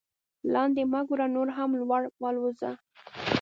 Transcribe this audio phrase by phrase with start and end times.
[0.53, 2.71] لاندې مه ګوره نور هم لوړ والوځه.